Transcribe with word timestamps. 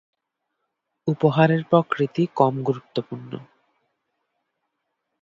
উপহারের 1.07 1.61
প্রকৃতি 1.65 2.23
কম 2.35 2.53
গুরুত্বপূর্ণ। 2.63 3.31